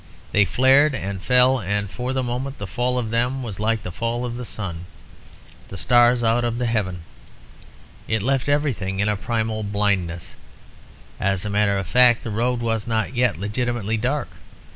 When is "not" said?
12.87-13.15